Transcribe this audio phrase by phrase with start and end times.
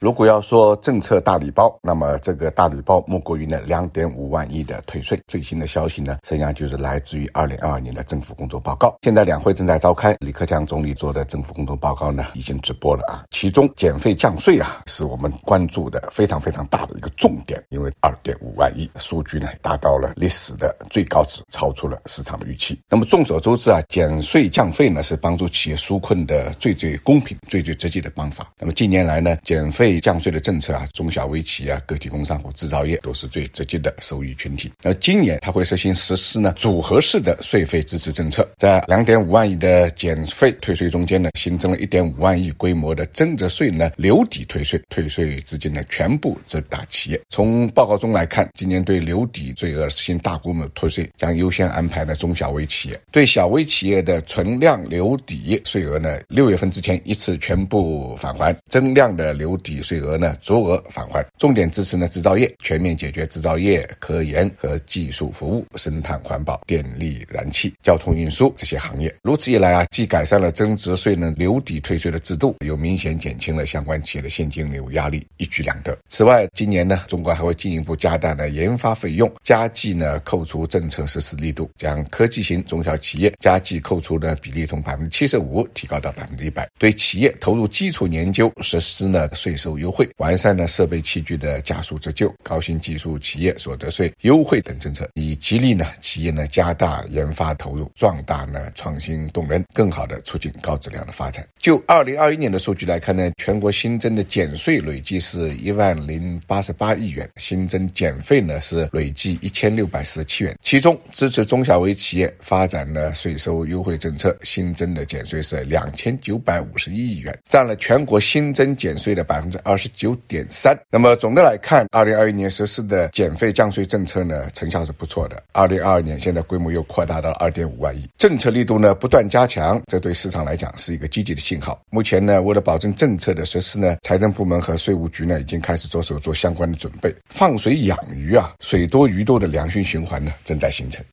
[0.00, 5.20] 如果要说政策大礼包，那么这个大礼包莫过于呢两点五万亿的退税。
[5.26, 8.96] 最新的消息呢，实际上就是来自于二零二二年的政府工作报告。
[9.02, 13.24] 现在两会正在召开，李克强总理做的政府工作报告呢已经直播了啊。
[13.32, 22.80] 其中减费降税啊，是我们关注的非常非常大的一个重点，因为二点五万亿数据呢达到了历史的最高值，超出了市场的预期。
[22.88, 28.48] 那么众所周知啊，减税降费呢是帮助企业纾困的最最公平、最最直接的方法。
[28.60, 34.72] 那么近年来呢，减费降税的政策啊，中小微企业啊、个体工商户制造业都是最直接的受益群体。
[34.82, 47.20] 而今年它会实行实施呢组合式的税费支持政策，在两点五万亿的减费退税中间呢，新增了一点五万亿规模的增值税呢留抵退税，退税资金呢全部直达企业。
[47.28, 53.00] 从报告中来看，今年对留抵税额实行大规模退税，将优先安排呢中小微企业。
[53.10, 60.18] 对小微企业的存量留抵税额呢，六月份之前一次全部返还，增量的留抵税额。
[60.18, 69.14] 呢，足额返还，重点支持呢制造业，全面解决制造业、科研和技术服务、生态环保、电力燃气、交通运输这些行业。
[69.22, 75.96] 如此一来啊，既改善了增值税呢留抵退税的制度，又明显减轻了相关企业的现金流压力，一举两得。
[76.08, 90.08] 此外，今年呢，中国还会进一步加大呢研发费用，加计呢扣除政策实施力度，将科技型中小企业加计扣除的比例从百分之七十五提高到百分之一百，对企业投入基础研究实施呢税收优惠。
[90.18, 101.44] 完善了设备器具的加速折旧、高新技术企业所得税优惠等政策，以激励呢企业呢加大研发投入，壮大呢创新动能，更好的促进高质量的发展。
[101.58, 119.88] 就二零二一年的数据来看呢，全国新增的减税累计是一万零八十八亿元，新增减费呢是累计一千六百四十七元，其中支持中小微企业发展的税收优惠政策新增的减税是两千九百五十一亿元，占了全国新增减税的百分之之二十。
[119.98, 120.78] 九点三。
[120.90, 125.42] 那么总的来看，二零二一年实施的减费降税政策呢，成效是不错的。
[125.52, 131.80] 二零二二年现在规模又扩大到二点五万亿，政策力度呢不断加强，这对市场来讲是一个积极的信号。
[131.90, 137.12] 目前呢，为了保证政策的实施呢，财政部门和税务局呢已经开始着手做相关的准备。
[137.28, 141.04] 放水养鱼啊，水多鱼多的良性循环呢正在形成。